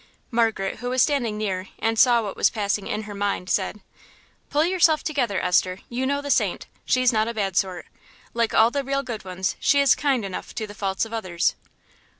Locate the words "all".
8.55-8.71